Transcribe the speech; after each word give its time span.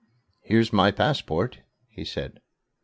"Here's 0.39 0.73
my 0.73 0.89
passport," 0.89 1.59
he 1.87 2.03
said. 2.03 2.41